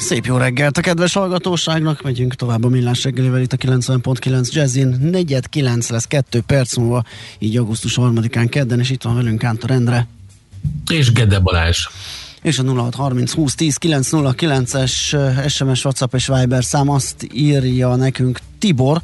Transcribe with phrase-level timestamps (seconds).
[0.00, 4.96] Szép jó reggelt a kedves hallgatóságnak, megyünk tovább a millás reggelivel itt a 90.9 Jazzin.
[5.00, 7.04] Negyed 9 lesz, kettő perc múlva,
[7.38, 10.06] így augusztus 3-án kedden, és itt van velünk Kántor Endre.
[10.90, 11.86] És Gede Balázs.
[12.42, 14.92] És a 0630 20 10 909-es
[15.48, 19.00] SMS, WhatsApp és Viber szám azt írja nekünk Tibor,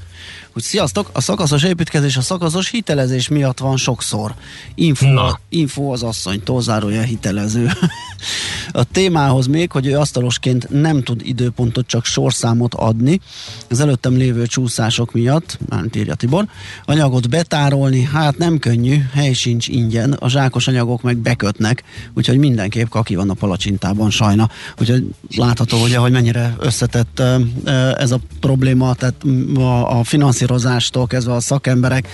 [0.56, 4.34] hogy sziasztok, a szakaszos építkezés a szakaszos hitelezés miatt van sokszor.
[4.74, 5.38] Info, Na.
[5.48, 7.70] info az asszony, zárója hitelező.
[8.72, 13.20] a témához még, hogy ő asztalosként nem tud időpontot, csak sorszámot adni.
[13.70, 16.46] Az előttem lévő csúszások miatt, már írja Tibor,
[16.84, 21.82] anyagot betárolni, hát nem könnyű, hely sincs ingyen, a zsákos anyagok meg bekötnek,
[22.14, 24.50] úgyhogy mindenképp kaki van a palacsintában sajna.
[24.80, 27.22] Úgyhogy látható, ugye, hogy mennyire összetett
[27.98, 29.14] ez a probléma, tehát
[29.54, 32.08] a, a finanszírozástól kezdve a szakemberek,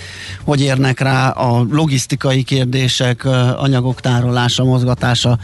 [0.44, 3.24] hogy érnek rá a logisztikai kérdések,
[3.56, 5.38] anyagok tárolása, mozgatása,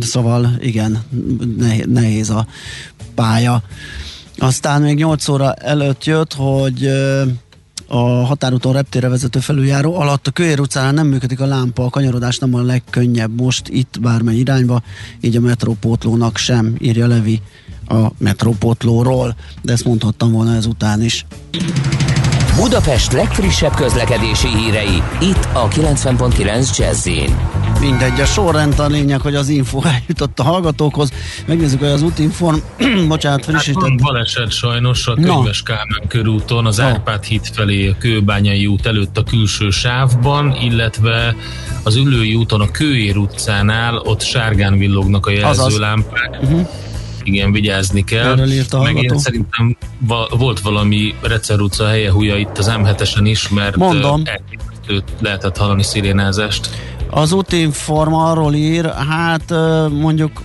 [0.00, 1.02] szóval igen,
[1.86, 2.46] nehéz a
[3.14, 3.62] pálya.
[4.38, 6.88] Aztán még 8 óra előtt jött, hogy
[7.86, 12.38] a határúton reptére vezető felüljáró alatt a Kölyér utcán nem működik a lámpa, a kanyarodás
[12.38, 14.82] nem a legkönnyebb most itt bármely irányba,
[15.20, 17.40] így a metrópótlónak sem, írja Levi
[17.88, 21.26] a metrópotlóról, de ezt mondhattam volna ezután is.
[22.56, 27.08] Budapest legfrissebb közlekedési hírei, itt a 90.9 jazz
[27.80, 31.12] Mindegy, a sorrend a lényeg, hogy az info eljutott a hallgatókhoz.
[31.46, 32.56] Megnézzük, hogy az útinform,
[33.08, 33.88] bocsánat, frissített.
[33.88, 39.18] Hát baleset sajnos a Könyves Kálmán körúton, az Árpád híd felé a Kőbányai út előtt
[39.18, 41.36] a külső sávban, illetve
[41.82, 46.38] az Ülői úton a Kőér utcánál, ott sárgán villognak a jelzőlámpák.
[46.42, 46.68] Uh-huh
[47.24, 48.32] igen, vigyázni kell.
[48.32, 52.72] Erről írt a Meg én szerintem va- volt valami Recer utca helye húja itt az
[52.78, 54.22] M7-esen is, mert Mondom.
[55.20, 56.70] lehetett hallani szirénázást.
[57.10, 59.54] Az útinform arról ír, hát
[59.90, 60.42] mondjuk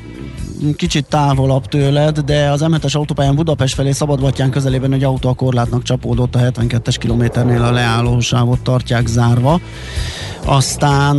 [0.76, 5.84] kicsit távolabb tőled, de az M7-es autópályán Budapest felé Szabadbatyán közelében egy autó a korlátnak
[5.84, 9.60] csapódott a 72-es kilométernél a leállósávot tartják zárva.
[10.46, 11.18] Aztán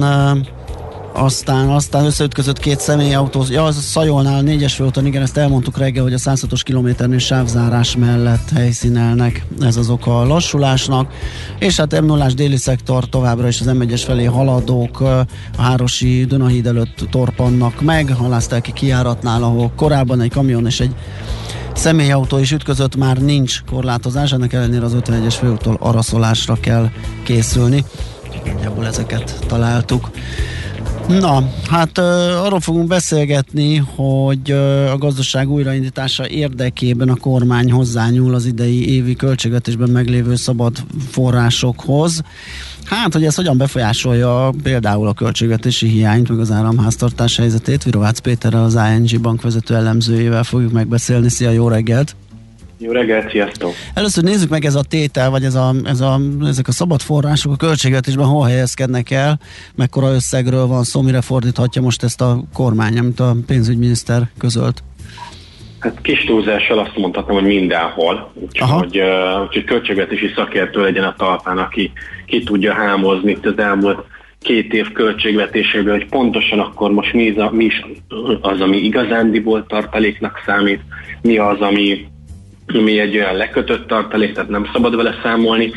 [1.21, 6.03] aztán, aztán összeütközött két személyautó, ja, az a Szajolnál, négyes főúton, igen, ezt elmondtuk reggel,
[6.03, 11.13] hogy a 106-os kilométernél sávzárás mellett helyszínelnek, ez az oka a lassulásnak,
[11.59, 15.27] és hát m 0 déli szektor továbbra is az m felé haladók a
[15.59, 20.95] Hárosi Dunahíd előtt torpannak meg, halázták ki kiáratnál, ahol korábban egy kamion és egy
[21.75, 26.91] személyautó is ütközött, már nincs korlátozás, ennek ellenére az 51-es főúttól araszolásra kell
[27.25, 27.85] készülni.
[28.45, 30.11] Nagyjából ezeket találtuk.
[31.19, 34.51] Na, hát arról fogunk beszélgetni, hogy
[34.93, 40.77] a gazdaság újraindítása érdekében a kormány hozzányúl az idei évi költségvetésben meglévő szabad
[41.11, 42.23] forrásokhoz.
[42.85, 47.85] Hát, hogy ez hogyan befolyásolja például a költségvetési hiányt, meg az államháztartás helyzetét.
[47.85, 51.29] Virovácz Péterrel, az ING bank vezető elemzőjével fogjuk megbeszélni.
[51.29, 52.17] Szia, jó reggelt!
[52.83, 53.71] Jó reggelt, sziasztok!
[53.95, 57.53] Először nézzük meg ez a tétel, vagy ez a, ez a, ezek a szabad források
[57.53, 59.41] a költségvetésben hol helyezkednek el,
[59.77, 64.83] mekkora összegről van szó, mire fordíthatja most ezt a kormány, amit a pénzügyminiszter közölt?
[65.79, 68.33] Hát kis túlzással azt mondhatom, hogy mindenhol.
[68.35, 69.01] Úgyhogy,
[69.43, 71.93] úgyhogy költségvetési szakértő legyen a talpán, aki
[72.27, 73.99] ki tudja hámozni itt az elmúlt
[74.39, 77.85] két év költségvetéséből, hogy pontosan akkor most mi, a, mi is
[78.41, 80.81] az, ami igazándiból tartaléknak számít,
[81.23, 82.09] mi az, ami
[82.75, 85.73] ami egy olyan lekötött tartalék, tehát nem szabad vele számolni,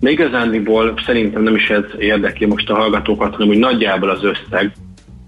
[0.00, 4.72] de igazándiból szerintem nem is ez érdekli most a hallgatókat, hanem hogy nagyjából az összeg,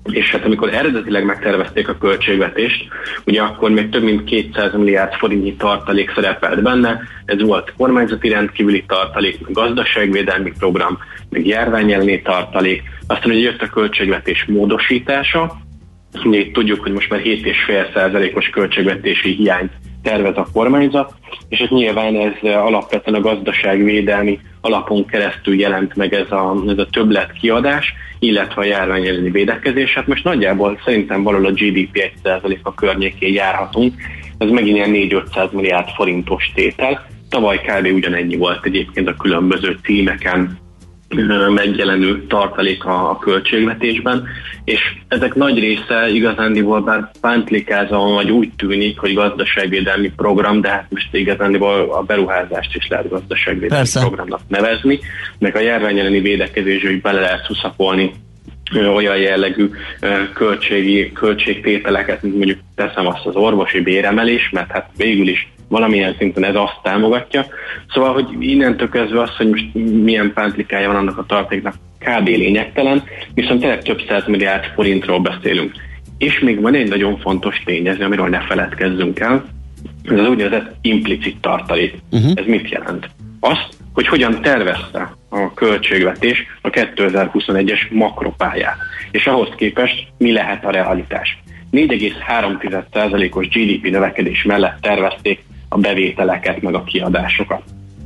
[0.05, 2.89] és hát amikor eredetileg megtervezték a költségvetést,
[3.27, 8.85] ugye akkor még több mint 200 milliárd forintnyi tartalék szerepelt benne, ez volt kormányzati rendkívüli
[8.87, 15.59] tartalék, gazdaságvédelmi program, meg járványelni tartalék, aztán ugye jött a költségvetés módosítása,
[16.25, 21.15] Ugye tudjuk, hogy most már 7,5%-os költségvetési hiányt tervez a kormányzat,
[21.49, 26.89] és ez nyilván ez alapvetően a gazdaságvédelmi alapon keresztül jelent meg ez a, ez a
[26.91, 29.95] többlet kiadás, illetve a járvány elleni védekezés.
[29.95, 33.95] Hát most nagyjából szerintem valahol a GDP 1% a környékén járhatunk,
[34.39, 37.07] ez megint ilyen 4-500 milliárd forintos tétel.
[37.29, 37.87] Tavaly kb.
[37.95, 40.59] ugyanennyi volt egyébként a különböző címeken
[41.55, 44.29] megjelenő tartalék a, a költségvetésben,
[44.65, 50.87] és ezek nagy része igazándiból bár pántlikázva vagy úgy tűnik, hogy gazdaságvédelmi program, de hát
[50.89, 54.01] most igazándiból a beruházást is lehet gazdaságvédelmi Persze.
[54.01, 54.99] programnak nevezni,
[55.39, 58.13] meg a járvány elleni védekezésre hogy bele lehet szuszapolni
[58.95, 59.71] olyan jellegű
[60.35, 66.45] költségi, költségtételeket, mint mondjuk teszem azt az orvosi béremelés, mert hát végül is valamilyen szinten
[66.45, 67.47] ez azt támogatja.
[67.89, 72.27] Szóval, hogy innentől kezdve az, hogy most milyen pántlikája van annak a tartéknak, kb.
[72.27, 73.03] lényegtelen,
[73.35, 75.73] viszont tényleg több száz milliárd forintról beszélünk.
[76.19, 79.45] És még van egy nagyon fontos tényező, amiről ne feledkezzünk el,
[80.05, 81.95] ez az úgynevezett implicit tartalék.
[82.11, 82.33] Uh-huh.
[82.35, 83.11] Ez mit jelent?
[83.41, 88.77] Azt, hogy hogyan tervezte a költségvetés a 2021-es makropályát,
[89.11, 91.39] és ahhoz képest mi lehet a realitás.
[91.73, 97.63] 4,3%-os GDP növekedés mellett tervezték a bevételeket, meg a kiadásokat.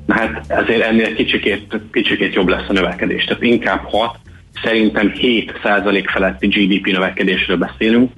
[0.07, 3.25] Na hát ezért ennél kicsikét, kicsikét jobb lesz a növekedés.
[3.25, 4.17] Tehát inkább 6,
[4.63, 8.13] szerintem 7 százalék feletti GDP növekedésről beszélünk,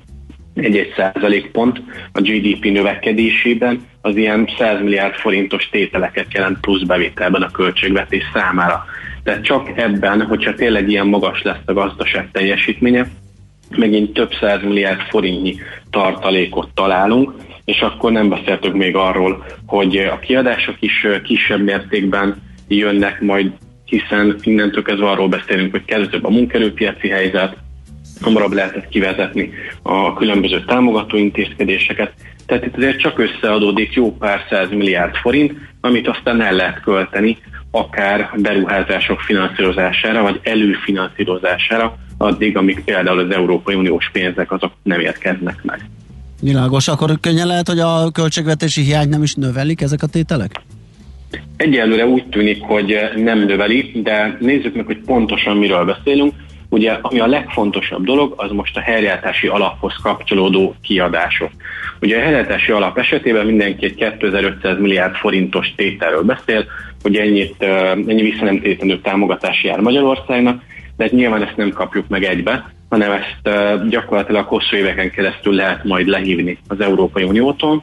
[0.55, 1.83] egy-egy százalékpont
[2.13, 8.85] a GDP növekedésében az ilyen 100 milliárd forintos tételeket jelent plusz bevételben a költségvetés számára.
[9.23, 13.07] Tehát csak ebben, hogyha tényleg ilyen magas lesz a gazdaság teljesítménye,
[13.77, 15.57] megint több száz milliárd forintnyi
[15.91, 17.33] tartalékot találunk,
[17.67, 23.53] és akkor nem beszéltük még arról, hogy a kiadások is kisebb mértékben jönnek majd,
[23.85, 27.57] hiszen innentől kezdve arról beszélünk, hogy kezdőbb a munkerőpiaci helyzet,
[28.21, 29.51] hamarabb lehetett kivezetni
[29.83, 32.13] a különböző támogató intézkedéseket,
[32.47, 37.39] tehát itt azért csak összeadódik jó pár száz milliárd forint, amit aztán el lehet költeni
[37.71, 45.63] akár beruházások finanszírozására, vagy előfinanszírozására, addig, amíg például az Európai Uniós pénzek azok nem érkeznek
[45.63, 45.81] meg.
[46.41, 50.51] Világos, akkor könnyen lehet, hogy a költségvetési hiány nem is növelik ezek a tételek?
[51.57, 56.33] Egyelőre úgy tűnik, hogy nem növeli, de nézzük meg, hogy pontosan miről beszélünk.
[56.69, 61.51] Ugye, ami a legfontosabb dolog, az most a helyreállítási alaphoz kapcsolódó kiadások.
[62.01, 66.65] Ugye a helyreállítási alap esetében mindenki egy 2500 milliárd forintos tételről beszél,
[67.03, 67.63] hogy ennyit,
[68.07, 70.63] ennyi visszanemtétenő támogatás jár Magyarországnak,
[70.97, 75.85] de hát nyilván ezt nem kapjuk meg egybe, hanem ezt gyakorlatilag hosszú éveken keresztül lehet
[75.85, 77.83] majd lehívni az Európai Uniótól,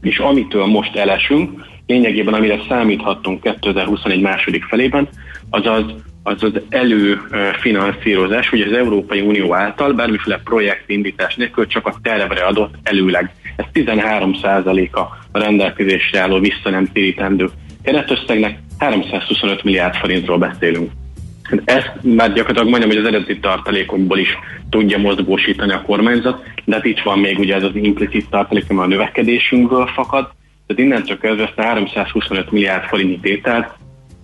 [0.00, 5.08] és amitől most elesünk, lényegében amire számíthattunk 2021 második felében,
[5.50, 12.44] az az, az, előfinanszírozás, hogy az Európai Unió által bármiféle projektindítás nélkül csak a tervre
[12.44, 13.34] adott előleg.
[13.56, 15.00] Ez 13%-a
[15.32, 17.50] a rendelkezésre álló vissza nem térítendő
[17.82, 20.90] keretösszegnek, 325 milliárd forintról beszélünk.
[21.64, 24.38] Ezt már gyakorlatilag mondjam, hogy az eredeti tartalékokból is
[24.70, 28.80] tudja mozgósítani a kormányzat, de hát itt van még ugye ez az implicit tartalék, ami
[28.80, 30.30] a növekedésünkből fakad,
[30.66, 33.78] tehát innentől kezdve ezt a 325 milliárd forintnyi tételt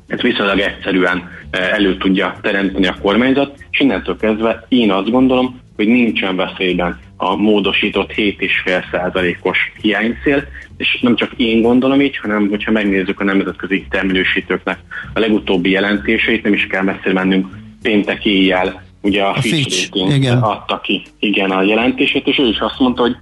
[0.07, 5.61] ezt viszonylag egyszerűen eh, elő tudja teremteni a kormányzat, és innentől kezdve én azt gondolom,
[5.77, 10.45] hogy nincsen veszélyben a módosított 7,5%-os hiánycél,
[10.77, 14.79] és nem csak én gondolom így, hanem hogyha megnézzük a nemzetközi termelősítőknek
[15.15, 17.47] a legutóbbi jelentéseit, nem is kell messzire mennünk.
[17.83, 22.59] Péntek éjjel, ugye a, a Fitch, Fitch adta ki igen a jelentését, és ő is
[22.59, 23.17] azt mondta, hogy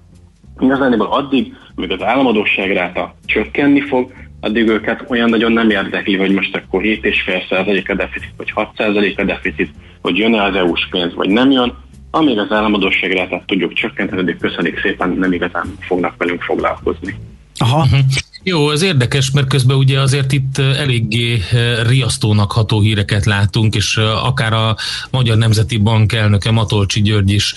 [0.60, 6.30] igazából addig, amíg az államadóság ráta csökkenni fog, addig őket olyan nagyon nem érdekli, hogy
[6.30, 11.28] most akkor 7,5% a deficit, vagy 6% a deficit, hogy jön-e az EU-s pénz, vagy
[11.28, 11.74] nem jön,
[12.14, 17.18] amíg az államadóság rátát tudjuk csökkenteni, addig köszönik szépen, nem igazán fognak velünk foglalkozni.
[17.56, 17.82] Aha.
[17.82, 18.00] Uh-huh.
[18.44, 21.40] Jó, ez érdekes, mert közben ugye azért itt eléggé
[21.86, 24.76] riasztónak ható híreket látunk, és akár a
[25.10, 27.54] Magyar Nemzeti Bank elnöke Matolcsi György is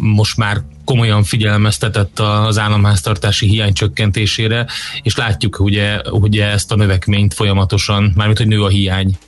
[0.00, 4.66] most már komolyan figyelmeztetett az államháztartási hiány csökkentésére,
[5.02, 9.18] és látjuk ugye, ugye ezt a növekményt folyamatosan, mármint hogy nő a hiány.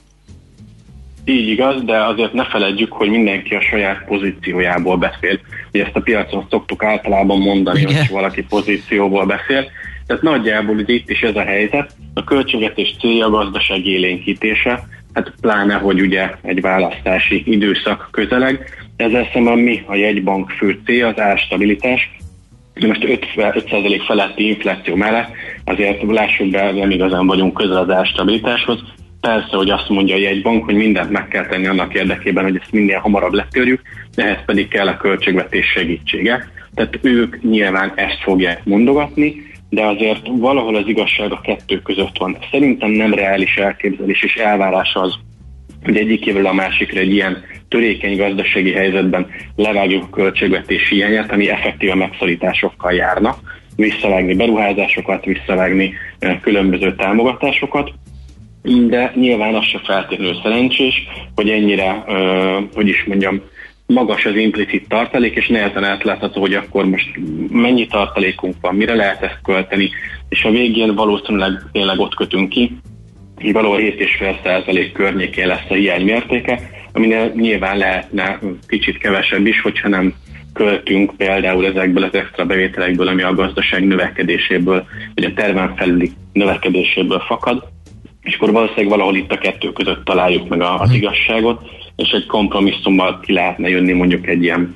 [1.25, 5.39] Így igaz, de azért ne feledjük, hogy mindenki a saját pozíciójából beszél.
[5.73, 7.95] Ugye ezt a piacon szoktuk általában mondani, Igen.
[7.95, 9.65] hogy valaki pozícióból beszél.
[10.07, 11.91] Tehát nagyjából itt is ez a helyzet.
[12.13, 18.69] A költségvetés célja a gazdaság élénkítése, hát pláne, hogy ugye egy választási időszak közeleg.
[18.95, 22.09] Ezzel szemben mi a jegybank fő célja, az árstabilitás,
[22.79, 23.03] most
[23.35, 25.29] 5%, feletti infláció mellett
[25.63, 28.83] azért lássuk be, nem igazán vagyunk közel az árstabilitáshoz,
[29.25, 32.71] Persze, hogy azt mondja a jegybank, hogy mindent meg kell tenni annak érdekében, hogy ezt
[32.71, 33.81] minél hamarabb letörjük,
[34.15, 36.49] de ehhez pedig kell a költségvetés segítsége.
[36.73, 39.35] Tehát ők nyilván ezt fogják mondogatni,
[39.69, 42.37] de azért valahol az igazság a kettő között van.
[42.51, 45.13] Szerintem nem reális elképzelés és elvárás az,
[45.83, 51.49] hogy egyik évről a másikra egy ilyen törékeny gazdasági helyzetben levágjuk a költségvetési hiányát, ami
[51.49, 53.37] effektíve megszorításokkal járna,
[53.75, 57.91] visszavágni beruházásokat, visszavágni eh, különböző támogatásokat,
[58.87, 62.03] de nyilván az se feltétlenül szerencsés, hogy ennyire,
[62.73, 63.41] hogy is mondjam,
[63.85, 67.19] magas az implicit tartalék, és nehezen átlátható, hogy akkor most
[67.49, 69.89] mennyi tartalékunk van, mire lehet ezt költeni,
[70.29, 72.77] és a végén valószínűleg tényleg ott kötünk ki,
[73.35, 76.59] hogy valahol 7,5% környékén lesz a hiány mértéke,
[76.91, 80.13] aminél nyilván lehetne kicsit kevesebb is, hogyha nem
[80.53, 87.19] költünk például ezekből az extra bevételekből, ami a gazdaság növekedéséből, vagy a terven felüli növekedéséből
[87.19, 87.63] fakad,
[88.25, 90.97] és akkor valószínűleg valahol itt a kettő között találjuk meg az mhm.
[90.97, 94.75] igazságot, és egy kompromisszummal ki lehetne jönni mondjuk egy ilyen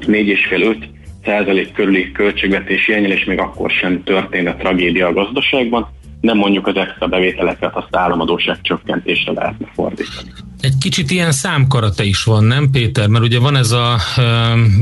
[0.00, 0.76] 4,5-5
[1.24, 5.88] százalék körüli költségvetési és még akkor sem történne tragédia a gazdaságban,
[6.20, 10.32] nem mondjuk az extra bevételeket azt államadóság csökkentésre lehetne fordítani.
[10.60, 13.08] Egy kicsit ilyen számkarate is van, nem Péter?
[13.08, 13.96] Mert ugye van ez a,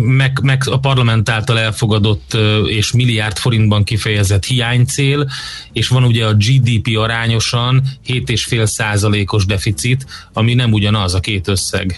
[0.05, 5.27] meg, meg a parlament által elfogadott és milliárd forintban kifejezett hiánycél,
[5.73, 11.97] és van ugye a GDP arányosan 7,5 százalékos deficit, ami nem ugyanaz a két összeg.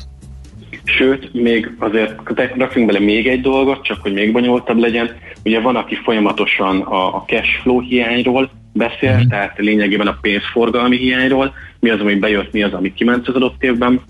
[0.84, 2.14] Sőt, még azért
[2.56, 5.10] rakjunk bele még egy dolgot, csak hogy még bonyolultabb legyen.
[5.44, 9.28] Ugye van, aki folyamatosan a, a cash flow hiányról beszél, uh-huh.
[9.28, 13.62] tehát lényegében a pénzforgalmi hiányról, mi az, ami bejött, mi az, ami kiment az adott
[13.62, 14.00] évben,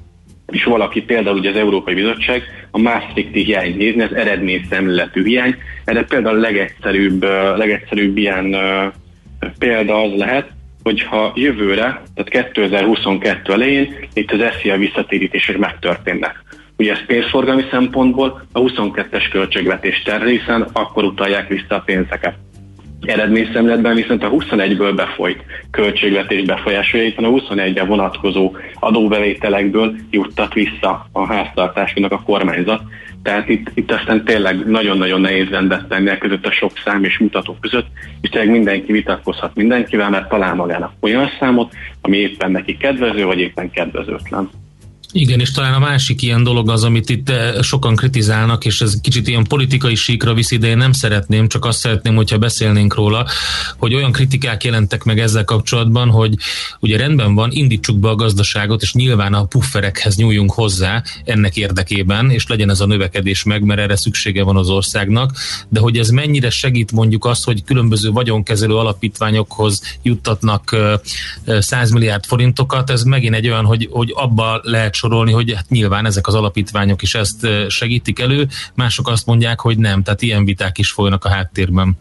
[0.52, 5.54] és valaki például ugye az Európai Bizottság a Maastrichti hiány nézni, az eredmény szemléletű hiány.
[5.84, 7.22] Erre például a legegyszerűbb,
[7.56, 8.56] legegyszerűbb ilyen
[9.58, 10.50] példa az lehet,
[10.82, 16.44] hogyha jövőre, tehát 2022 elején itt az SZIA visszatérítések megtörténnek.
[16.76, 22.34] Ugye ez pénzforgalmi szempontból a 22-es költségvetés terve, hiszen akkor utalják vissza a pénzeket
[23.08, 31.26] eredményszemletben viszont a 21-ből befolyt költségvetés befolyásolja, hiszen a 21-re vonatkozó adóbevételekből juttat vissza a
[31.26, 32.82] háztartásnak a kormányzat.
[33.22, 37.18] Tehát itt, itt aztán tényleg nagyon-nagyon nehéz rendet tenni e között a sok szám és
[37.18, 37.86] mutató között,
[38.20, 43.38] és tényleg mindenki vitatkozhat mindenkivel, mert talál magának olyan számot, ami éppen neki kedvező, vagy
[43.38, 44.50] éppen kedvezőtlen.
[45.12, 49.00] Igen, és talán a másik ilyen dolog az, amit itt eh, sokan kritizálnak, és ez
[49.00, 53.26] kicsit ilyen politikai síkra viszi, de én nem szeretném, csak azt szeretném, hogyha beszélnénk róla,
[53.76, 56.34] hogy olyan kritikák jelentek meg ezzel kapcsolatban, hogy
[56.80, 62.30] ugye rendben van, indítsuk be a gazdaságot, és nyilván a pufferekhez nyúljunk hozzá ennek érdekében,
[62.30, 65.36] és legyen ez a növekedés meg, mert erre szüksége van az országnak,
[65.68, 70.76] de hogy ez mennyire segít mondjuk azt, hogy különböző vagyonkezelő alapítványokhoz juttatnak
[71.44, 75.68] 100 eh, milliárd forintokat, ez megint egy olyan, hogy, hogy abba lehet sorolni, hogy hát
[75.68, 80.44] nyilván ezek az alapítványok is ezt segítik elő, mások azt mondják, hogy nem, tehát ilyen
[80.44, 81.96] viták is folynak a háttérben.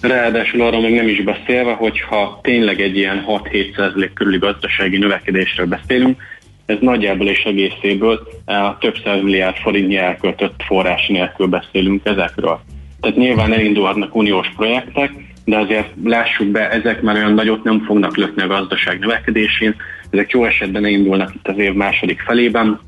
[0.00, 6.20] Ráadásul arról még nem is beszélve, hogyha tényleg egy ilyen 6-7 körüli gazdasági növekedésről beszélünk,
[6.66, 12.60] ez nagyjából és egészéből a több száz milliárd forintnyi elköltött forrás nélkül beszélünk ezekről.
[13.00, 15.10] Tehát nyilván elindulhatnak uniós projektek,
[15.44, 19.74] de azért lássuk be, ezek már olyan nagyot nem fognak lökni a gazdaság növekedésén,
[20.16, 22.80] ezek jó esetben indulnak itt az év második felében,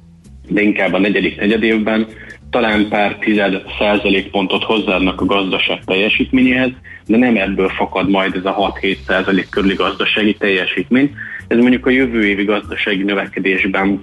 [0.48, 2.06] de inkább a negyedik negyedévben,
[2.50, 6.70] talán pár tized százalékpontot hozzáadnak a gazdaság teljesítményéhez,
[7.06, 11.14] de nem ebből fakad majd ez a 6-7 százalék körüli gazdasági teljesítmény.
[11.48, 14.00] Ez mondjuk a jövő évi gazdasági növekedésben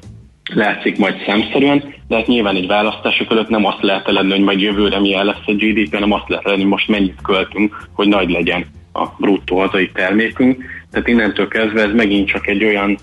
[0.54, 4.62] látszik majd számszerűen, de hát nyilván egy választások előtt nem azt lehet elenni, hogy majd
[4.62, 8.30] jövőre milyen lesz a GDP, hanem azt lehet elenni, hogy most mennyit költünk, hogy nagy
[8.30, 10.64] legyen a bruttó hazai termékünk.
[10.96, 12.98] Tehát innentől kezdve ez megint csak egy olyan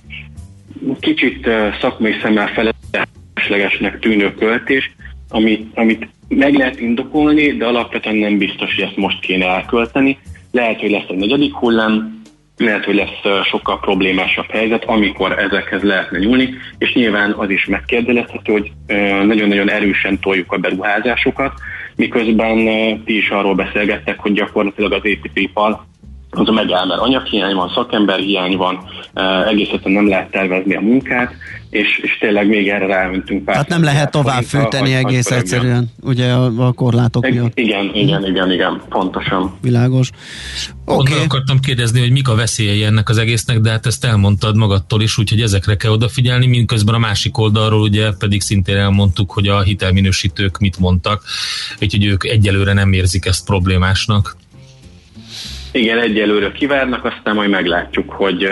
[1.00, 1.48] kicsit
[1.80, 2.72] szakmai szemmel
[3.34, 4.92] feleslegesnek tűnő költés,
[5.28, 10.18] amit, amit meg lehet indokolni, de alapvetően nem biztos, hogy ezt most kéne elkölteni.
[10.50, 12.22] Lehet, hogy lesz egy negyedik hullám,
[12.56, 18.52] lehet, hogy lesz sokkal problémásabb helyzet, amikor ezekhez lehetne nyúlni, és nyilván az is megkérdelezhető,
[18.52, 18.72] hogy
[19.26, 21.52] nagyon-nagyon erősen toljuk a beruházásokat,
[21.96, 22.56] miközben
[23.04, 25.80] ti is arról beszélgettek, hogy gyakorlatilag az építőipar
[26.34, 28.78] az a megáll, mert anyaghiány van, szakemberhiány van,
[29.48, 31.34] egész nem lehet tervezni a munkát,
[31.70, 33.56] és, és tényleg még erre ráöntünk pár.
[33.56, 37.58] Hát nem lehet tovább fűteni egész vagy egyszerűen, ugye a, a korlátok miatt.
[37.58, 39.54] Igen, igen, igen, igen, pontosan.
[39.62, 40.10] Világos.
[40.84, 41.12] Okay.
[41.12, 45.02] Onnan akartam kérdezni, hogy mik a veszélyei ennek az egésznek, de hát ezt elmondtad magadtól
[45.02, 49.62] is, úgyhogy ezekre kell odafigyelni, mindközben a másik oldalról ugye pedig szintén elmondtuk, hogy a
[49.62, 51.22] hitelminősítők mit mondtak,
[51.80, 54.36] úgyhogy ők egyelőre nem érzik ezt problémásnak.
[55.72, 58.48] Igen, egyelőre kivárnak, aztán majd meglátjuk, hogy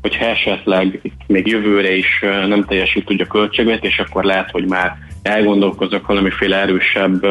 [0.00, 6.06] hogyha esetleg még jövőre is nem teljesít úgy a költségvetés, akkor lehet, hogy már elgondolkozok
[6.06, 7.26] valamiféle erősebb,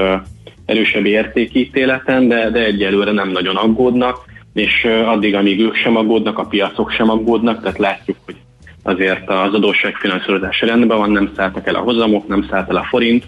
[0.66, 4.18] erősebb értékítéleten, de, de egyelőre nem nagyon aggódnak,
[4.54, 8.36] és addig, amíg ők sem aggódnak, a piacok sem aggódnak, tehát látjuk, hogy
[8.84, 13.24] azért az adósságfinanszírozás rendben van, nem szálltak el a hozamok, nem szállt el a forint,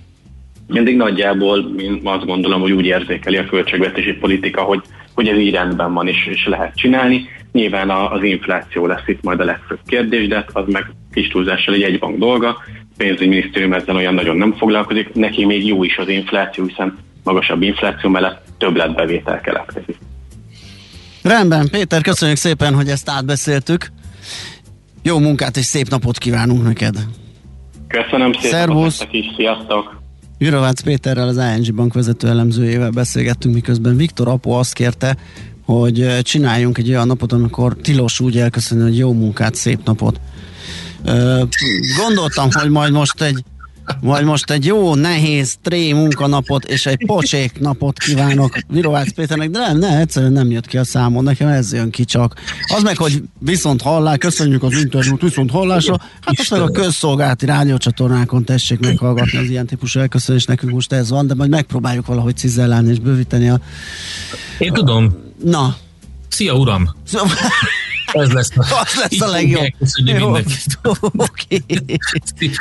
[0.67, 4.81] mindig nagyjából én azt gondolom, hogy úgy érzékeli a költségvetési politika, hogy
[5.19, 7.29] hogy ez így rendben van és, és lehet csinálni.
[7.51, 11.81] Nyilván az infláció lesz itt majd a legfőbb kérdés, de az meg kis túlzással egy
[11.81, 12.47] egybank dolga.
[12.47, 17.61] A pénzügyminisztérium ezzel olyan nagyon nem foglalkozik, neki még jó is az infláció, hiszen magasabb
[17.61, 19.97] infláció mellett többletbevétel keletkezik.
[21.23, 23.87] Rendben, Péter, köszönjük szépen, hogy ezt átbeszéltük.
[25.03, 26.95] Jó munkát és szép napot kívánunk neked!
[27.87, 28.49] Köszönöm szépen!
[28.49, 29.07] Szervusz!
[29.11, 29.98] Is, sziasztok!
[30.41, 35.17] Jurovácz Péterrel, az ING Bank vezető elemzőjével beszélgettünk, miközben Viktor Apo azt kérte,
[35.65, 40.19] hogy csináljunk egy olyan napot, amikor tilos úgy elköszönni, hogy jó munkát, szép napot.
[41.97, 43.43] Gondoltam, hogy majd most egy
[44.01, 49.59] majd most egy jó, nehéz, tré munkanapot és egy pocsék napot kívánok Virovácz Péternek, de
[49.59, 52.33] nem, ne, egyszerűen nem jött ki a számon, nekem ez jön ki csak.
[52.75, 57.45] Az meg, hogy viszont hallás, köszönjük az interjút, viszont hallásra, hát azt meg a közszolgálati
[57.45, 62.37] rádiócsatornákon tessék meghallgatni az ilyen típusú elköszönés, nekünk most ez van, de majd megpróbáljuk valahogy
[62.37, 63.59] cizellálni és bővíteni a...
[64.57, 65.15] Én tudom.
[65.43, 65.75] Na.
[66.27, 66.89] Szia, uram!
[68.11, 69.65] Ez lesz a, az lesz a legjobb.
[70.05, 70.37] Jó,
[70.99, 71.63] Oké.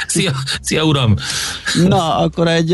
[0.07, 1.15] Szia, szia, uram!
[1.87, 2.73] Na, akkor egy,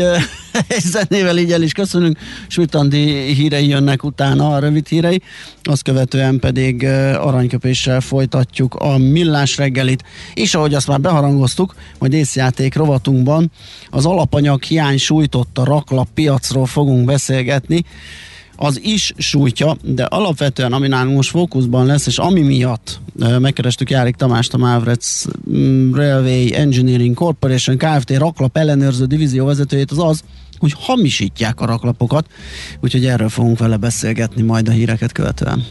[0.67, 2.17] egy zenével így el is köszönünk.
[2.47, 5.21] Smitandi hírei jönnek utána, a rövid hírei.
[5.63, 6.83] Azt követően pedig
[7.19, 10.03] aranyköpéssel folytatjuk a millás reggelit.
[10.33, 13.51] És ahogy azt már beharangoztuk, majd észjáték rovatunkban
[13.89, 17.85] az alapanyag hiány sújtotta raklap piacról fogunk beszélgetni
[18.55, 22.99] az is sújtja, de alapvetően ami nálunk most fókuszban lesz, és ami miatt
[23.39, 28.17] megkerestük Járik Tamást, a Mavrec mm, Railway Engineering Corporation Kft.
[28.17, 30.23] raklap ellenőrző divízió vezetőjét, az az,
[30.57, 32.27] hogy hamisítják a raklapokat,
[32.81, 35.63] úgyhogy erről fogunk vele beszélgetni majd a híreket követően.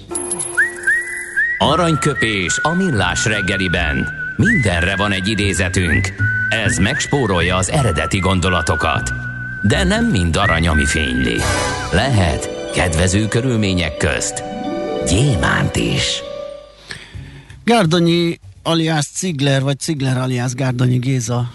[1.58, 4.08] Aranyköpés a millás reggeliben.
[4.36, 6.12] Mindenre van egy idézetünk.
[6.66, 9.12] Ez megspórolja az eredeti gondolatokat.
[9.62, 11.36] De nem mind arany, ami fényli.
[11.92, 14.42] Lehet kedvező körülmények közt
[15.08, 16.22] gyémánt is.
[17.64, 21.52] Gárdonyi alias Cigler, vagy Cigler alias Gárdonyi Géza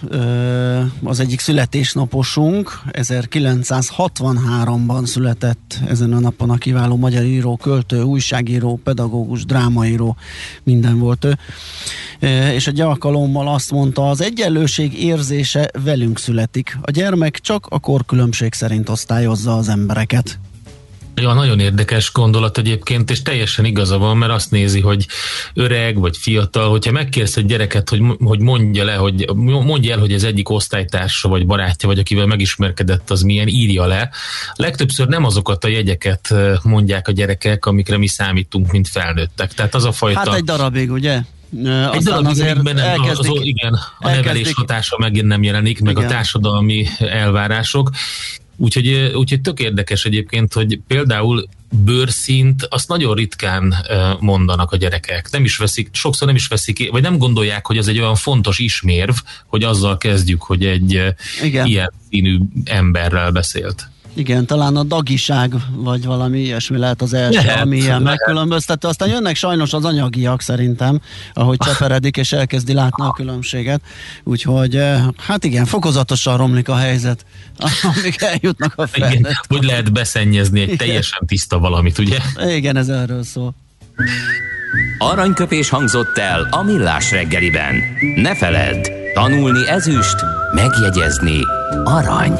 [1.04, 2.82] az egyik születésnaposunk.
[2.92, 10.16] 1963-ban született ezen a napon a kiváló magyar író, költő, újságíró, pedagógus, drámaíró,
[10.64, 11.38] minden volt ő.
[12.54, 16.78] És egy alkalommal azt mondta, az egyenlőség érzése velünk születik.
[16.82, 20.40] A gyermek csak a korkülönbség szerint osztályozza az embereket.
[21.22, 25.08] Ja, nagyon érdekes gondolat egyébként, és teljesen igaza van, mert azt nézi, hogy
[25.54, 30.14] öreg vagy fiatal, hogyha megkérsz egy gyereket, hogy, hogy mondja le, hogy mondja el, hogy
[30.14, 34.10] az egyik osztálytársa vagy barátja, vagy akivel megismerkedett, az milyen, írja le.
[34.54, 39.54] Legtöbbször nem azokat a jegyeket mondják a gyerekek, amikre mi számítunk, mint felnőttek.
[39.54, 40.20] Tehát az a fajta...
[40.20, 41.22] Hát egy darabig, ugye?
[41.94, 45.98] Egy darabig azért benne, elkezdik, az, igen, a elkezdik, nevelés hatása megint nem jelenik, meg
[45.98, 46.10] igen.
[46.10, 47.90] a társadalmi elvárások,
[48.62, 51.48] Úgyhogy, úgyhogy tök érdekes egyébként, hogy például
[51.84, 53.76] bőrszint azt nagyon ritkán
[54.20, 55.30] mondanak a gyerekek.
[55.32, 58.60] Nem is veszik, sokszor nem is veszik, vagy nem gondolják, hogy ez egy olyan fontos
[58.60, 61.66] ismérv, hogy azzal kezdjük, hogy egy Igen.
[61.66, 63.90] ilyen színű emberrel beszélt.
[64.14, 68.88] Igen, talán a dagiság, vagy valami ilyesmi lehet az első, lehet, ami ilyen megkülönböztető.
[68.88, 71.00] Aztán jönnek sajnos az anyagiak szerintem,
[71.34, 73.82] ahogy cseperedik és elkezdi látni a különbséget.
[74.24, 77.26] Úgyhogy, eh, hát igen, fokozatosan romlik a helyzet,
[77.98, 79.46] amíg eljutnak a felnőtt.
[79.48, 82.18] hogy lehet beszennyezni egy teljesen tiszta valamit, ugye?
[82.48, 83.56] Igen, ez erről szól.
[84.98, 87.76] Aranyköpés hangzott el a millás reggeliben.
[88.16, 90.16] Ne feledd, tanulni ezüst,
[90.54, 91.40] megjegyezni
[91.84, 92.40] arany.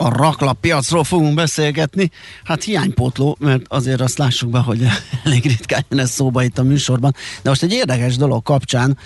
[0.00, 2.10] a raklappiacról fogunk beszélgetni.
[2.44, 4.86] Hát hiánypótló, mert azért azt lássuk be, hogy
[5.24, 7.14] elég ritkán jön ez szóba itt a műsorban.
[7.42, 8.98] De most egy érdekes dolog kapcsán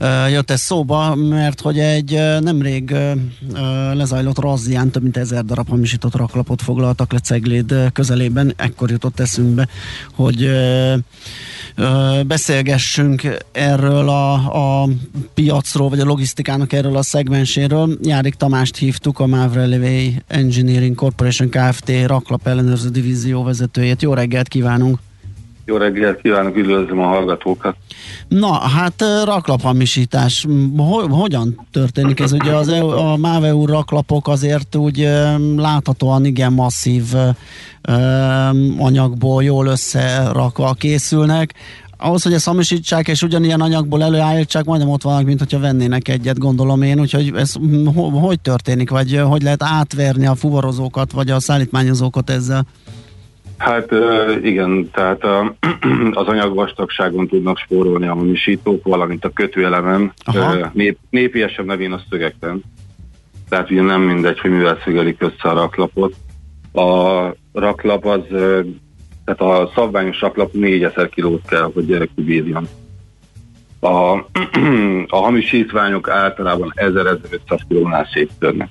[0.00, 3.12] uh, jött ez szóba, mert hogy egy uh, nemrég uh,
[3.94, 8.52] lezajlott razzián több mint ezer darab hamisított raklapot foglaltak le Cegléd közelében.
[8.56, 9.68] Ekkor jutott eszünkbe,
[10.14, 10.94] hogy uh,
[12.26, 14.32] beszélgessünk erről a,
[14.82, 14.88] a
[15.34, 17.98] piacról, vagy a logisztikának erről a szegmenséről.
[18.02, 21.92] Járik Tamást hívtuk, a Mavrelevey Engineering Corporation Kft.
[22.06, 24.02] raklap ellenőrző divízió vezetőjét.
[24.02, 24.98] Jó reggelt kívánunk!
[25.68, 27.76] Jó reggelt kívánok, üdvözlöm a hallgatókat!
[28.28, 30.46] Na, hát raklaphamisítás,
[31.08, 32.32] hogyan történik ez?
[32.32, 35.08] Ugye az, e a MÁVEU raklapok azért úgy
[35.56, 37.02] láthatóan igen masszív
[38.78, 41.54] anyagból jól összerakva készülnek.
[41.98, 46.38] ahhoz, hogy ezt hamisítsák és ugyanilyen anyagból előállítsák, majdnem ott vannak, mint hogyha vennének egyet,
[46.38, 47.52] gondolom én, úgyhogy ez
[47.94, 52.66] ho- hogy történik, vagy hogy lehet átverni a fuvarozókat, vagy a szállítmányozókat ezzel?
[53.56, 53.92] Hát
[54.42, 55.24] igen, tehát
[56.12, 60.12] az anyagvastagságon tudnak spórolni a hamisítók, valamint a kötőelemen,
[60.72, 62.62] nép, népiesen nevén a szögeken.
[63.48, 66.14] Tehát ugye nem mindegy, hogy mivel szögelik össze a raklapot.
[66.72, 68.20] A raklap az,
[69.24, 72.68] tehát a szabványos raklap 4000 kilót kell, hogy kibírjon.
[73.80, 73.88] A,
[75.16, 78.68] a hamisítványok általában 1000-1500 kilónál széttörnek.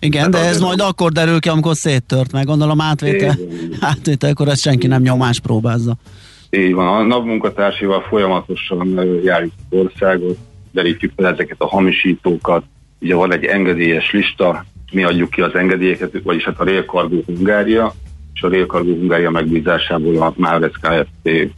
[0.00, 2.44] Igen, de ez majd akkor derül ki, amikor széttört meg.
[2.44, 3.38] Gondolom átvétel,
[3.80, 5.96] átvételkor ezt senki nem nyomás próbázza.
[6.50, 6.86] Így van.
[6.86, 10.38] A napmunkatársival folyamatosan járjuk az országot,
[10.70, 12.64] derítjük fel ezeket a hamisítókat.
[13.00, 17.20] Ugye van egy engedélyes lista, mi adjuk ki az engedélyeket, vagyis hát a Rail Cargo
[17.26, 17.94] Hungária,
[18.34, 21.50] és a Rail Cargo Hungária megbízásából a Márvez Kft.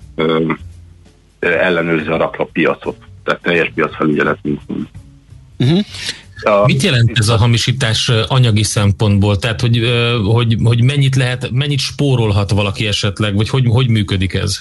[1.39, 2.97] ellenőrzi a raklap piacot.
[3.25, 4.89] Tehát teljes piacfelügyeletünk van.
[5.59, 5.81] Uh-huh.
[6.41, 9.39] A, Mit jelent ez a hamisítás anyagi szempontból?
[9.39, 9.81] Tehát, hogy,
[10.25, 14.59] hogy, hogy mennyit lehet, mennyit spórolhat valaki esetleg, vagy hogy, hogy működik ez?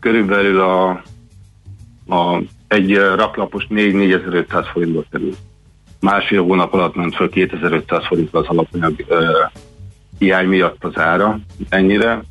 [0.00, 0.90] Körülbelül a,
[2.08, 5.34] a, egy raklapos 4-4500 forintba kerül.
[6.00, 9.18] Másfél hónap alatt ment föl 2500 forint az alapanyag uh,
[10.18, 11.38] hiány miatt az ára
[11.68, 12.22] ennyire.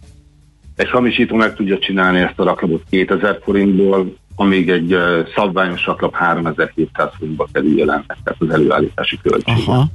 [0.76, 4.98] Egy hamisító meg tudja csinálni ezt a raklapot 2000 forintból, amíg egy
[5.36, 9.68] szabványos raklap 3700 forintba kerül jelenleg, tehát az előállítási költség.
[9.68, 9.86] Aha.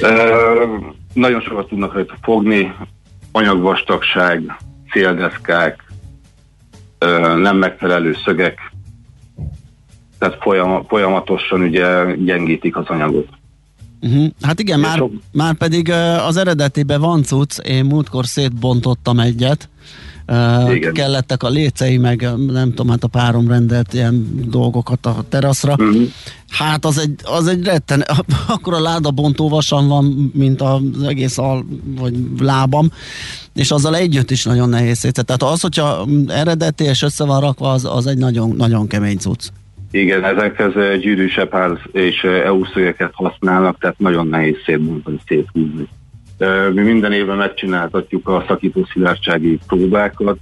[0.00, 2.74] Uh, nagyon sokat tudnak rajta fogni,
[3.32, 4.56] anyagvastagság,
[4.92, 5.84] széldeszkák,
[7.00, 8.72] uh, nem megfelelő szögek,
[10.18, 13.28] tehát folyam, folyamatosan ugye gyengítik az anyagot.
[14.00, 14.26] Uh-huh.
[14.42, 15.02] Hát igen, már,
[15.32, 15.90] már pedig
[16.26, 19.68] az eredetiben van cucc, én múltkor szétbontottam egyet,
[20.28, 25.72] Uh, kellettek a lécei, meg nem tudom, hát a párom rendelt ilyen dolgokat a teraszra.
[25.72, 26.02] Uh-huh.
[26.50, 28.04] Hát az egy, az egy retten,
[28.54, 32.90] akkor a ládabontó vasan van, mint az egész al, vagy lábam,
[33.54, 35.24] és azzal együtt is nagyon nehéz szét.
[35.24, 39.48] Tehát az, hogyha eredeti és össze van rakva, az, az egy nagyon, nagyon kemény cucc.
[39.90, 45.88] Igen, ezekhez gyűrűsepáz és EU szögeket használnak, tehát nagyon nehéz szétbontani, széthúzni.
[46.72, 50.38] Mi minden évben megcsináltatjuk a szakító szilárdsági próbákat,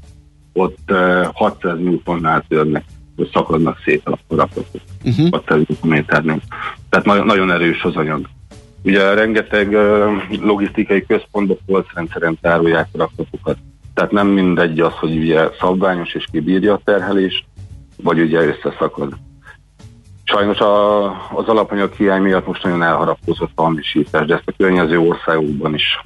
[0.52, 0.92] ott
[1.32, 2.84] 600 newtonnál törnek,
[3.16, 4.80] hogy szakadnak szét a rakotok.
[5.04, 5.30] Uh-huh.
[5.30, 6.40] 600 méternél.
[6.88, 8.28] Tehát nagyon, erős az anyag.
[8.82, 9.76] Ugye rengeteg
[10.40, 13.56] logisztikai központban polcrendszeren tárolják a rakotokat.
[13.94, 17.44] Tehát nem mindegy az, hogy ugye szabványos és kibírja a terhelést,
[18.02, 19.14] vagy ugye összeszakad.
[20.24, 21.04] Sajnos a,
[21.36, 26.00] az alapanyag hiány miatt most nagyon elharapózott a hamisítás, de ezt a környező országokban is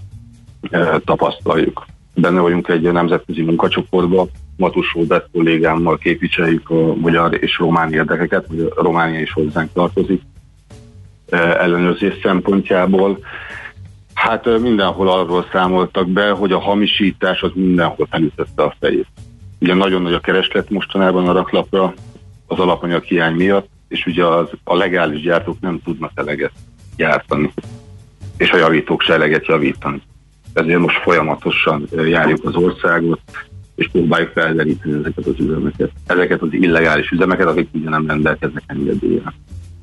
[0.70, 1.86] e, tapasztaljuk.
[2.14, 8.72] Benne vagyunk egy nemzetközi munkacsoportban, Matus Róbert kollégámmal képviseljük a magyar és román érdekeket, vagy
[8.76, 10.22] a Románia is hozzánk tartozik
[11.30, 13.18] e, ellenőrzés szempontjából.
[14.14, 19.06] Hát e, mindenhol arról számoltak be, hogy a hamisítás az mindenhol felütötte a fejét.
[19.60, 21.94] Ugye nagyon nagy a kereslet mostanában a raklapra
[22.46, 26.52] az alapanyag hiány miatt, és ugye az, a legális gyártók nem tudnak eleget
[26.96, 27.52] gyártani,
[28.36, 30.02] és a javítók se eleget javítani.
[30.52, 33.20] Ezért most folyamatosan járjuk az országot,
[33.74, 39.34] és próbáljuk felderíteni ezeket az üzemeket, ezeket az illegális üzemeket, akik ugye nem rendelkeznek engedélyen.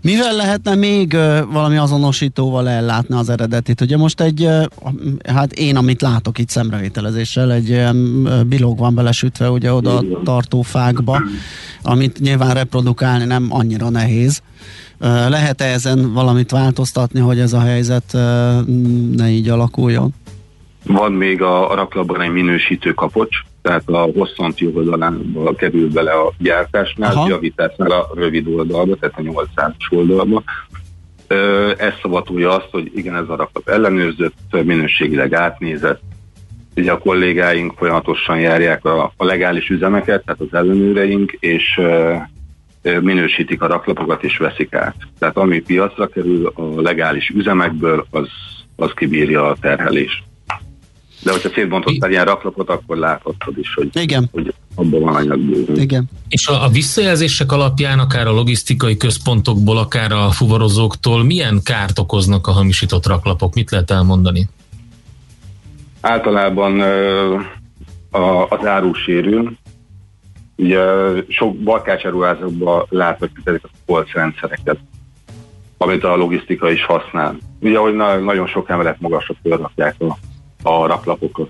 [0.06, 1.18] Mivel lehetne még
[1.52, 3.82] valami azonosítóval ellátni az eredetit?
[3.82, 4.50] Ugye most egy,
[5.28, 10.62] hát én, amit látok itt szemrevételezéssel, egy uh, bilog van belesütve ugye oda a tartó
[10.62, 11.22] fákba,
[11.82, 14.42] amit nyilván reprodukálni nem annyira nehéz.
[15.00, 18.14] Lehet-e ezen valamit változtatni, hogy ez a helyzet
[19.16, 20.14] ne így alakuljon?
[20.84, 26.32] Van még a, a raklapban egy minősítő kapocs, tehát a hosszanti oldalánba kerül bele a
[26.38, 27.28] gyártásnál, Aha.
[27.28, 30.44] javításnál a rövid oldalba, tehát a 800 oldalba.
[31.78, 36.02] Ez szavatolja azt, hogy igen, ez a raklap ellenőrzött, minőségileg átnézett.
[36.76, 41.82] Ugye a kollégáink folyamatosan járják a, a legális üzemeket, tehát az ellenőreink, és
[43.02, 44.96] minősítik a raklapokat és veszik át.
[45.20, 48.28] Tehát ami piacra kerül a legális üzemekből, az,
[48.76, 50.24] az kibírja a terhelést.
[51.26, 54.30] De hogyha szétbontottál ilyen raklapot, akkor láthatod is, hogy, Igen.
[54.32, 55.40] hogy abban van anyag
[55.76, 56.10] Igen.
[56.28, 62.48] És a, a visszajelzések alapján, akár a logisztikai központokból, akár a fuvarozóktól milyen kárt okoznak
[62.48, 63.54] a hamisított raklapok?
[63.54, 64.48] Mit lehet elmondani?
[66.02, 66.80] Általában
[68.12, 69.58] a, az áru sérül.
[70.56, 70.84] Ugye
[71.28, 74.78] sok balkácsáruházakban láthatjuk ezeket a polcrendszereket,
[75.78, 77.38] amit a logisztika is használ.
[77.60, 80.18] Ugye, hogy nagyon sok emelet magasra fölrakják a
[80.66, 81.50] a raklapokat.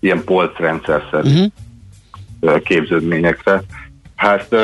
[0.00, 1.52] Ilyen polcrendszer szerint.
[2.40, 2.62] Uh-huh.
[2.62, 3.62] képződményekre.
[4.14, 4.54] Hát,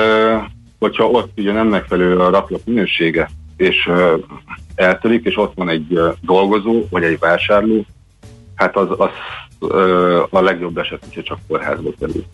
[0.79, 3.91] hogyha ott ugye nem megfelelő a raklap minősége, és
[4.75, 7.87] eltörik, és ott van egy dolgozó, vagy egy vásárló,
[8.55, 9.11] hát az, az
[10.31, 12.25] a legjobb eset, hogyha csak kórházba kerül.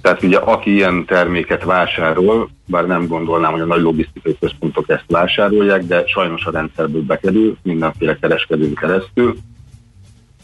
[0.00, 5.04] Tehát ugye aki ilyen terméket vásárol, bár nem gondolnám, hogy a nagy logisztikai központok ezt
[5.08, 9.36] vásárolják, de sajnos a rendszerből bekerül, mindenféle kereskedőn keresztül,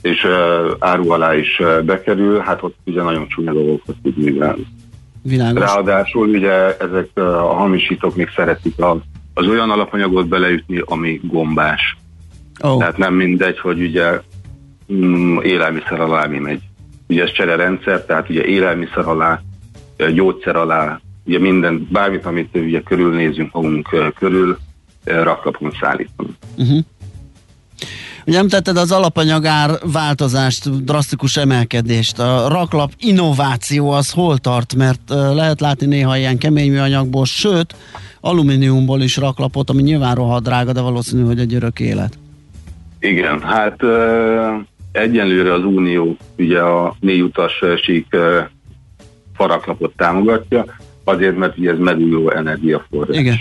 [0.02, 0.26] és
[0.78, 4.66] áru alá is bekerül, hát ott ugye nagyon csúnya dolgokat tud művelni.
[5.22, 5.62] Világos.
[5.62, 9.00] Ráadásul ugye ezek a hamisítók még szeretik a,
[9.34, 11.96] az olyan alapanyagot beleütni, ami gombás.
[12.60, 12.78] Oh.
[12.78, 14.20] Tehát nem mindegy, hogy ugye
[14.92, 16.60] mm, élelmiszer alá mi megy.
[17.08, 19.40] Ugye ez csere rendszer, tehát ugye élelmiszer alá,
[20.14, 24.58] gyógyszer alá, ugye minden, bármit, amit ugye körülnézünk magunk körül,
[25.04, 26.30] raklapon szállítunk.
[26.56, 26.78] Uh-huh.
[28.26, 32.18] Ugye említetted az alapanyagár változást, drasztikus emelkedést.
[32.18, 34.74] A raklap innováció az hol tart?
[34.74, 37.74] Mert lehet látni néha ilyen kemény műanyagból, sőt,
[38.20, 42.18] alumíniumból is raklapot, ami nyilván rohadt drága, de valószínű, hogy egy örök élet.
[42.98, 43.83] Igen, hát
[44.92, 48.16] egyenlőre az Unió ugye a négy utas sík
[49.35, 50.64] faraklapot támogatja,
[51.04, 53.16] azért, mert ugye ez megújuló energiaforrás.
[53.16, 53.37] Igen.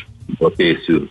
[0.56, 1.10] készül.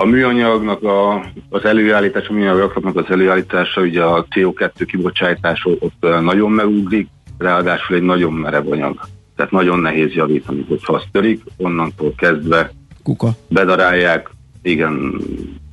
[0.00, 6.50] A műanyagnak a, az előállítás, a műanyagoknak az előállítása, ugye a CO2 kibocsátás ott nagyon
[6.50, 7.08] megugrik,
[7.38, 9.00] ráadásul egy nagyon merev anyag.
[9.36, 12.70] Tehát nagyon nehéz javítani, hogyha az törik, onnantól kezdve
[13.02, 13.28] Kuka.
[13.48, 14.30] bedarálják,
[14.62, 15.20] igen,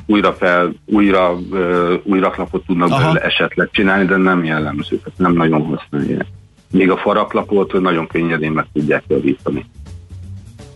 [0.05, 3.01] újra fel, újra, uh, újra klapot tudnak Aha.
[3.01, 6.25] belőle esetleg csinálni, de nem jellemző, tehát nem nagyon használják.
[6.71, 9.65] Még a faraklapot nagyon könnyedén meg tudják javítani.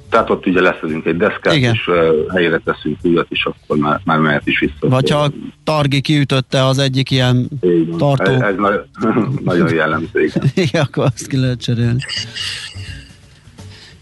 [0.10, 1.74] Tehát ott ugye leszedünk egy deszkát, Igen.
[1.74, 4.90] és uh, helyére teszünk újat, és akkor már, már mehet is vissza.
[4.90, 5.32] Vagy ha a
[5.64, 7.98] Targi kiütötte az egyik ilyen igen.
[7.98, 8.32] tartó.
[8.32, 8.56] Ez, ez
[9.44, 10.22] nagyon jellemző,
[10.56, 10.82] igen.
[10.82, 12.00] akkor azt ki lehet cserélni.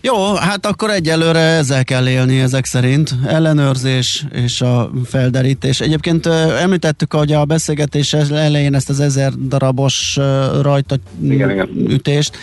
[0.02, 3.16] Jó, hát akkor egyelőre ezzel kell élni ezek szerint.
[3.26, 5.80] Ellenőrzés és a felderítés.
[5.80, 6.26] Egyébként
[6.62, 10.18] említettük, hogy a beszélgetés elején ezt az ezer darabos
[10.62, 11.70] rajta igen, igen.
[11.88, 12.38] ütést.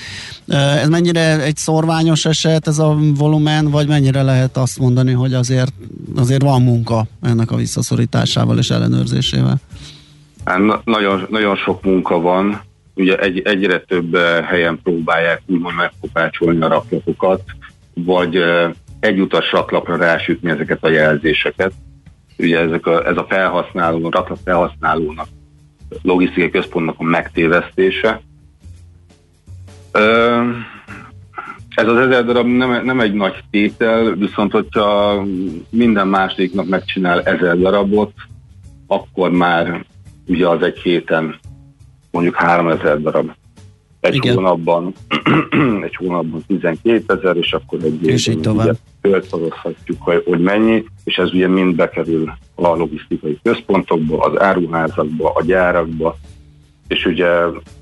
[0.46, 5.72] Ez mennyire egy szorványos eset ez a volumen, vagy mennyire lehet azt mondani, hogy azért,
[6.16, 9.60] azért van munka ennek a visszaszorításával és ellenőrzésével?
[10.44, 12.62] Hát, nagyon, nagyon sok munka van
[12.94, 17.42] ugye egy, egyre több eh, helyen próbálják úgymond megkopácsolni a raklapokat,
[17.94, 21.72] vagy eh, egyutas raklapra rásütni ezeket a jelzéseket.
[22.38, 25.26] Ugye ezek a, ez a felhasználó, raklap felhasználónak,
[26.02, 28.20] logisztikai központnak a megtévesztése.
[31.74, 35.22] Ez az ezer darab nem, nem egy nagy tétel, viszont hogyha
[35.70, 38.12] minden másodiknak megcsinál ezer darabot,
[38.86, 39.84] akkor már
[40.26, 41.38] ugye az egy héten
[42.14, 43.30] mondjuk 3000 darab.
[44.00, 44.34] Egy Igen.
[44.34, 44.92] hónapban,
[45.86, 51.32] egy hónapban 12 ezer, és akkor egy és évben fölszorozhatjuk, hogy, hogy mennyi, és ez
[51.32, 56.16] ugye mind bekerül a logisztikai központokba, az áruházakba, a gyárakba,
[56.88, 57.28] és ugye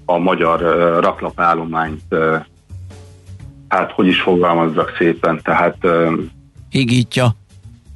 [0.04, 0.60] a magyar
[1.00, 2.14] raklapállományt,
[3.68, 5.86] hát hogy is fogalmazzak szépen, tehát
[6.68, 7.34] higítja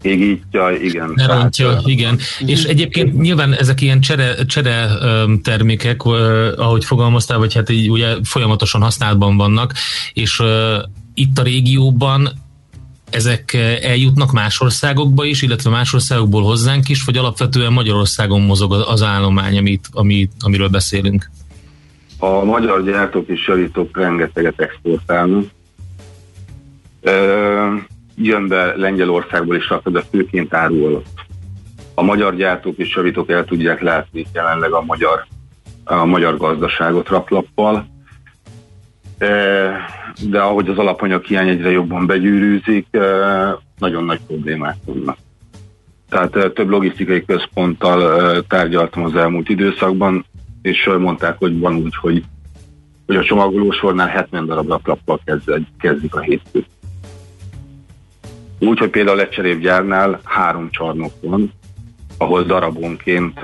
[0.06, 1.12] égítja, igen.
[1.14, 2.14] Lerontja, igen.
[2.14, 2.50] Uh-huh.
[2.50, 4.88] És egyébként nyilván ezek ilyen csere, csere
[5.42, 6.04] termékek,
[6.56, 9.72] ahogy fogalmaztál, vagy hát így ugye folyamatosan használatban vannak,
[10.12, 10.42] és
[11.14, 12.28] itt a régióban
[13.10, 19.02] ezek eljutnak más országokba is, illetve más országokból hozzánk is, vagy alapvetően Magyarországon mozog az
[19.02, 21.30] állomány, amit, amit, amiről beszélünk?
[22.18, 25.44] A magyar gyártók és javítók rengeteget exportálnak
[28.16, 31.02] jön be Lengyelországból rakta, de főként árul
[31.94, 35.26] A magyar gyártók és javítók el tudják látni jelenleg a magyar,
[35.84, 37.86] a magyar gazdaságot raklappal.
[39.18, 39.28] E,
[40.28, 43.00] de ahogy az alapanyag hiány egyre jobban begyűrűzik, e,
[43.78, 45.16] nagyon nagy problémák vannak.
[46.08, 50.24] Tehát e, több logisztikai központtal tárgyaltam az elmúlt időszakban,
[50.62, 52.24] és mondták, hogy van úgy, hogy,
[53.06, 55.20] hogy a csomagolósornál 70 darab raklappal
[55.78, 56.66] kezdik a hétfőt.
[58.58, 61.52] Úgy, hogy például egy gyárnál három csarnok van,
[62.18, 63.40] ahol darabonként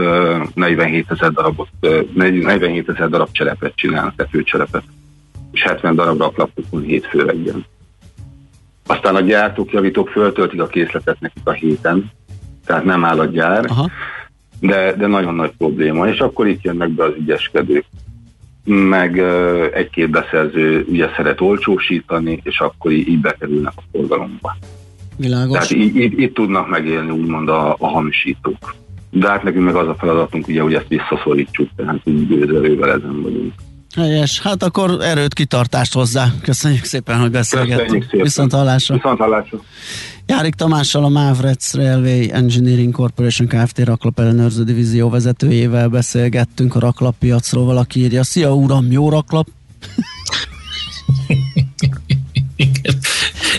[0.54, 1.68] 47 ezer darabot,
[2.14, 4.82] 47 ezer darab cselepet csinálnak, tetőcselepet,
[5.52, 7.66] és 70 darab raklapokon hétfő reggel.
[8.86, 12.10] Aztán a gyártók, javítók föltöltik a készletet nekik a héten,
[12.66, 13.90] tehát nem áll a gyár, Aha.
[14.60, 17.84] de, de nagyon nagy probléma, és akkor itt jönnek be az ügyeskedők
[18.64, 19.18] meg
[19.74, 24.56] egy-két beszerző ugye szeret olcsósítani, és akkor így bekerülnek a forgalomba.
[25.16, 25.52] Világos.
[25.52, 28.74] Tehát így, így, így tudnak megélni úgymond a, a hamisítók.
[29.10, 33.22] De hát nekünk meg az a feladatunk, ugye, hogy ezt visszaszorítsuk, tehát így gőzerővel ezen
[33.22, 33.52] vagyunk.
[33.96, 34.40] Helyes.
[34.40, 36.32] Hát akkor erőt, kitartást hozzá.
[36.42, 38.10] Köszönjük szépen, hogy beszélgettünk.
[38.10, 38.94] Viszont hallásra.
[38.94, 39.60] Viszont hallásra.
[40.26, 43.78] Járik Tamással a Mavrec Railway Engineering Corporation Kft.
[43.78, 47.64] raklap ellenőrző divízió vezetőjével beszélgettünk a raklappiacról.
[47.64, 49.46] Valaki írja, szia uram, jó raklap?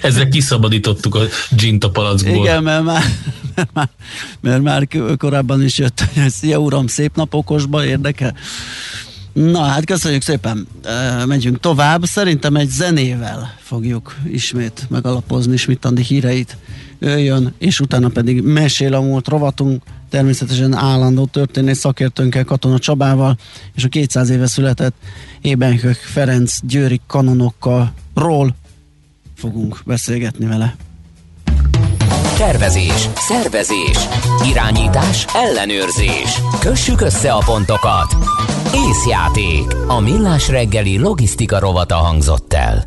[0.04, 1.22] Ezzel kiszabadítottuk a
[1.58, 2.36] gint a palackból.
[2.36, 3.04] Igen, mert már,
[3.56, 3.89] mert már,
[4.42, 4.88] mert már
[5.18, 8.36] korábban is jött, hogy szia uram, szép nap okosba, érdekel?
[9.34, 12.04] Na hát köszönjük szépen, e, megyünk tovább.
[12.04, 16.58] Szerintem egy zenével fogjuk ismét megalapozni Smittandi híreit.
[17.00, 23.38] Ő jön, és utána pedig mesél a múlt rovatunk, természetesen állandó történész szakértőnkkel, Katona Csabával,
[23.76, 24.96] és a 200 éve született
[25.42, 28.56] Ébenhök Ferenc Győri kanonokkal ról
[29.43, 30.75] fogunk beszélgetni vele.
[32.38, 33.97] Tervezés, szervezés,
[34.49, 36.41] irányítás, ellenőrzés.
[36.60, 38.15] Kössük össze a pontokat.
[38.89, 39.75] Észjáték.
[39.88, 42.86] A millás reggeli logisztika rovata hangzott el.